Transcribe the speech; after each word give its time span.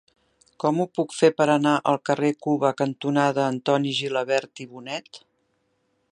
Com 0.61 0.79
ho 0.83 0.85
puc 0.99 1.11
fer 1.17 1.29
per 1.41 1.45
anar 1.55 1.73
al 1.91 1.99
carrer 2.09 2.31
Cuba 2.45 2.71
cantonada 2.79 3.45
Antoni 3.51 3.93
Gilabert 4.01 4.63
i 4.65 4.67
Bonet? 4.73 5.21